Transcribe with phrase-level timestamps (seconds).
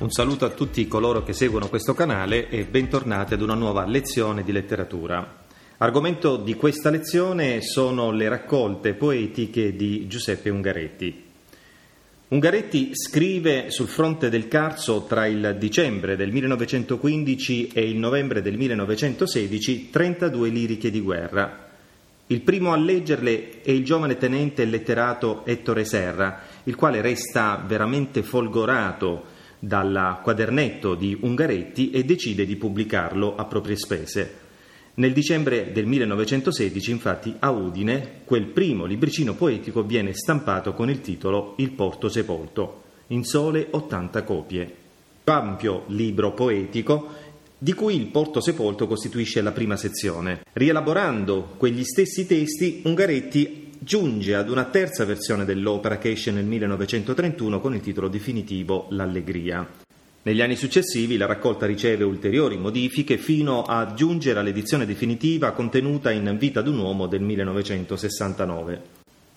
[0.00, 4.42] Un saluto a tutti coloro che seguono questo canale e bentornati ad una nuova lezione
[4.42, 5.44] di letteratura.
[5.76, 11.24] Argomento di questa lezione sono le raccolte poetiche di Giuseppe Ungaretti.
[12.28, 18.56] Ungaretti scrive sul fronte del Carso tra il dicembre del 1915 e il novembre del
[18.56, 21.68] 1916 32 liriche di guerra.
[22.28, 28.22] Il primo a leggerle è il giovane tenente letterato Ettore Serra, il quale resta veramente
[28.22, 34.48] folgorato dal quadernetto di Ungaretti e decide di pubblicarlo a proprie spese.
[34.94, 41.00] Nel dicembre del 1916, infatti, a Udine, quel primo libricino poetico viene stampato con il
[41.00, 44.74] titolo Il porto sepolto, in sole 80 copie.
[45.24, 47.28] Ampio libro poetico
[47.62, 50.40] di cui il Porto Sepolto costituisce la prima sezione.
[50.54, 57.60] Rielaborando quegli stessi testi, Ungaretti giunge ad una terza versione dell'opera che esce nel 1931
[57.60, 59.66] con il titolo definitivo L'Allegria.
[60.22, 66.36] Negli anni successivi la raccolta riceve ulteriori modifiche fino a giungere all'edizione definitiva contenuta in
[66.38, 68.82] Vita d'un uomo del 1969.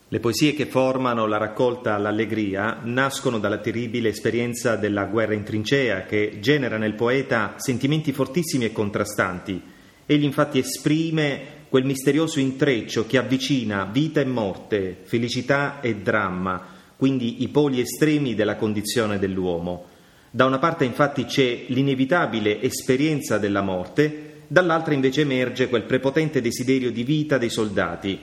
[0.09, 6.03] Le poesie che formano la raccolta L'Allegria nascono dalla terribile esperienza della guerra in trincea
[6.03, 9.61] che genera nel poeta sentimenti fortissimi e contrastanti.
[10.05, 17.41] Egli infatti esprime quel misterioso intreccio che avvicina vita e morte, felicità e dramma, quindi
[17.41, 19.85] i poli estremi della condizione dell'uomo.
[20.29, 26.91] Da una parte infatti c'è l'inevitabile esperienza della morte, dall'altra invece emerge quel prepotente desiderio
[26.91, 28.19] di vita dei soldati.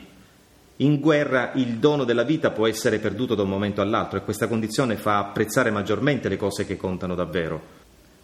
[0.76, 4.46] In guerra il dono della vita può essere perduto da un momento all'altro e questa
[4.46, 7.79] condizione fa apprezzare maggiormente le cose che contano davvero.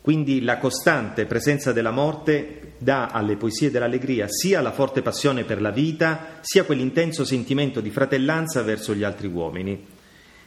[0.07, 5.61] Quindi la costante presenza della morte dà alle poesie dell'allegria sia la forte passione per
[5.61, 9.85] la vita, sia quell'intenso sentimento di fratellanza verso gli altri uomini.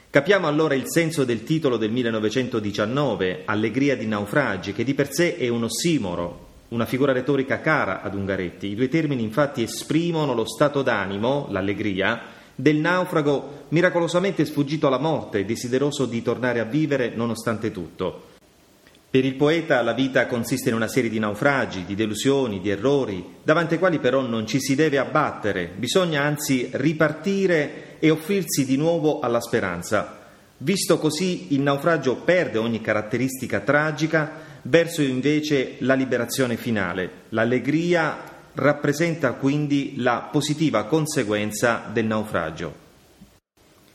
[0.08, 5.36] Capiamo allora il senso del titolo del 1919, Allegria di naufragi, che di per sé
[5.36, 8.68] è un ossimoro, una figura retorica cara ad Ungaretti.
[8.68, 12.22] I due termini infatti esprimono lo stato d'animo, l'allegria,
[12.54, 18.29] del naufrago miracolosamente sfuggito alla morte, desideroso di tornare a vivere nonostante tutto.
[19.10, 23.38] Per il poeta la vita consiste in una serie di naufragi, di delusioni, di errori,
[23.42, 28.76] davanti ai quali però non ci si deve abbattere, bisogna anzi ripartire e offrirsi di
[28.76, 30.28] nuovo alla speranza.
[30.58, 34.30] Visto così il naufragio perde ogni caratteristica tragica
[34.62, 37.10] verso invece la liberazione finale.
[37.30, 38.16] L'allegria
[38.52, 42.89] rappresenta quindi la positiva conseguenza del naufragio.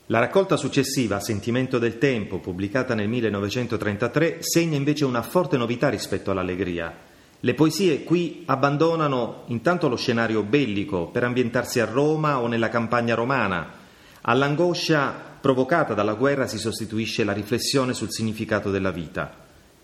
[0.09, 6.29] La raccolta successiva, Sentimento del tempo, pubblicata nel 1933, segna invece una forte novità rispetto
[6.29, 6.95] all'allegria.
[7.39, 13.15] Le poesie qui abbandonano intanto lo scenario bellico per ambientarsi a Roma o nella campagna
[13.15, 13.67] romana.
[14.21, 15.11] All'angoscia
[15.41, 19.33] provocata dalla guerra si sostituisce la riflessione sul significato della vita.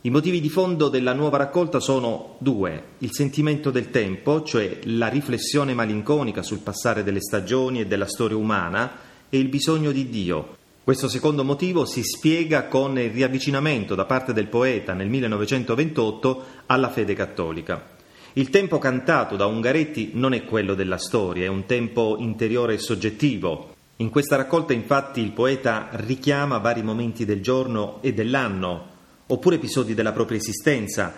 [0.02, 5.08] I motivi di fondo della nuova raccolta sono due, il sentimento del tempo, cioè la
[5.08, 10.58] riflessione malinconica sul passare delle stagioni e della storia umana, e il bisogno di Dio.
[10.84, 16.90] Questo secondo motivo si spiega con il riavvicinamento da parte del poeta nel 1928 alla
[16.90, 17.98] fede cattolica.
[18.34, 22.80] Il tempo cantato da Ungaretti non è quello della storia, è un tempo interiore e
[22.80, 23.74] soggettivo.
[23.98, 28.88] In questa raccolta infatti il poeta richiama vari momenti del giorno e dell'anno,
[29.28, 31.14] oppure episodi della propria esistenza,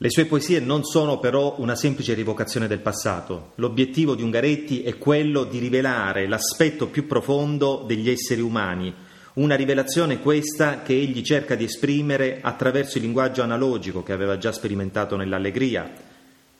[0.00, 3.50] le sue poesie non sono però una semplice rivocazione del passato.
[3.56, 8.94] L'obiettivo di Ungaretti è quello di rivelare l'aspetto più profondo degli esseri umani,
[9.34, 14.52] una rivelazione questa che egli cerca di esprimere attraverso il linguaggio analogico che aveva già
[14.52, 15.90] sperimentato nell'Allegria.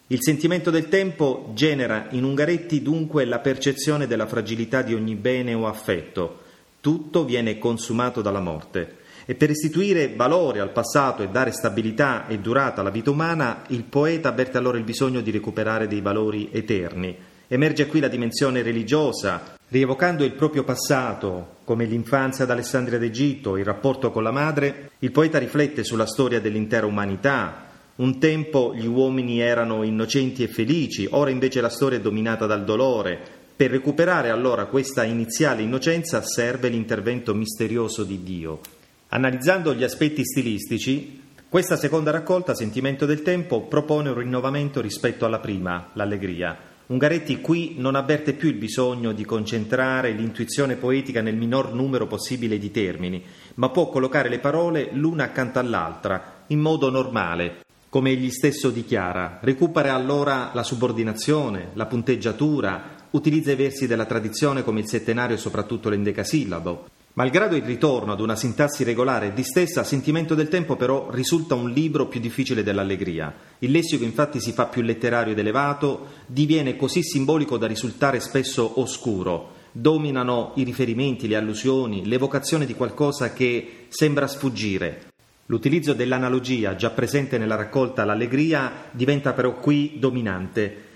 [0.09, 5.55] Il sentimento del tempo genera in Ungaretti dunque la percezione della fragilità di ogni bene
[5.55, 6.41] o affetto.
[6.81, 8.97] Tutto viene consumato dalla morte.
[9.31, 13.85] E per restituire valore al passato e dare stabilità e durata alla vita umana, il
[13.85, 17.15] poeta avverte allora il bisogno di recuperare dei valori eterni.
[17.47, 23.67] Emerge qui la dimensione religiosa, rievocando il proprio passato, come l'infanzia ad Alessandria d'Egitto, il
[23.67, 27.67] rapporto con la madre, il poeta riflette sulla storia dell'intera umanità.
[27.97, 32.65] Un tempo gli uomini erano innocenti e felici, ora invece la storia è dominata dal
[32.65, 33.21] dolore.
[33.55, 38.61] Per recuperare allora questa iniziale innocenza serve l'intervento misterioso di Dio.
[39.11, 45.39] Analizzando gli aspetti stilistici, questa seconda raccolta, Sentimento del Tempo, propone un rinnovamento rispetto alla
[45.39, 46.55] prima, l'allegria.
[46.89, 52.59] Ungaretti qui non avverte più il bisogno di concentrare l'intuizione poetica nel minor numero possibile
[52.59, 53.25] di termini,
[53.55, 59.39] ma può collocare le parole l'una accanto all'altra, in modo normale, come egli stesso dichiara.
[59.41, 65.39] Recupera allora la subordinazione, la punteggiatura, utilizza i versi della tradizione come il settenario e
[65.39, 66.89] soprattutto l'endecasillabo
[67.19, 71.69] Malgrado il ritorno ad una sintassi regolare e distesa, Sentimento del tempo però risulta un
[71.69, 73.35] libro più difficile dell'allegria.
[73.59, 78.79] Il lessico infatti si fa più letterario ed elevato, diviene così simbolico da risultare spesso
[78.79, 79.55] oscuro.
[79.73, 85.07] Dominano i riferimenti, le allusioni, l'evocazione di qualcosa che sembra sfuggire.
[85.47, 90.87] L'utilizzo dell'analogia già presente nella raccolta L'Allegria diventa però qui dominante.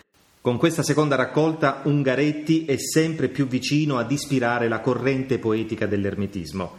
[0.42, 6.78] Con questa seconda raccolta Ungaretti è sempre più vicino ad ispirare la corrente poetica dell'ermetismo.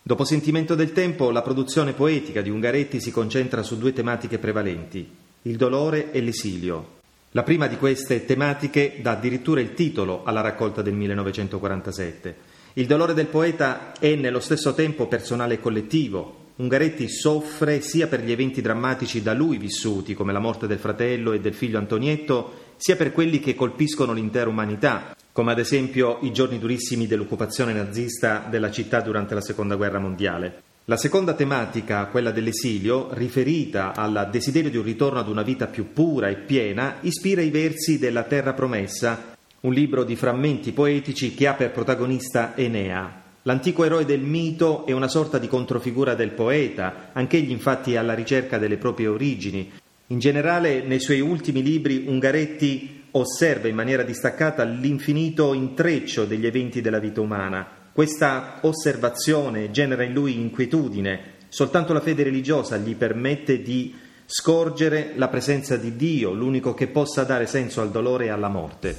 [0.00, 5.06] Dopo Sentimento del tempo, la produzione poetica di Ungaretti si concentra su due tematiche prevalenti,
[5.42, 7.00] il dolore e l'esilio.
[7.32, 12.36] La prima di queste tematiche dà addirittura il titolo alla raccolta del 1947.
[12.72, 18.22] Il dolore del poeta è nello stesso tempo personale e collettivo, Ungaretti soffre sia per
[18.22, 22.63] gli eventi drammatici da lui vissuti, come la morte del fratello e del figlio Antonietto,
[22.84, 28.46] sia per quelli che colpiscono l'intera umanità, come ad esempio i giorni durissimi dell'occupazione nazista
[28.50, 30.62] della città durante la Seconda Guerra Mondiale.
[30.84, 35.94] La seconda tematica, quella dell'esilio, riferita al desiderio di un ritorno ad una vita più
[35.94, 41.46] pura e piena, ispira i versi della Terra Promessa, un libro di frammenti poetici che
[41.46, 47.10] ha per protagonista Enea, L'antico eroe del mito è una sorta di controfigura del poeta,
[47.12, 49.70] anch'egli infatti alla ricerca delle proprie origini.
[50.14, 56.80] In generale, nei suoi ultimi libri, Ungaretti osserva in maniera distaccata l'infinito intreccio degli eventi
[56.80, 57.66] della vita umana.
[57.92, 61.32] Questa osservazione genera in lui inquietudine.
[61.48, 63.92] Soltanto la fede religiosa gli permette di
[64.24, 68.96] scorgere la presenza di Dio, l'unico che possa dare senso al dolore e alla morte.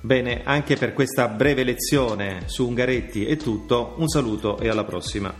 [0.00, 5.32] Bene, anche per questa breve lezione su Ungaretti è tutto, un saluto e alla prossima.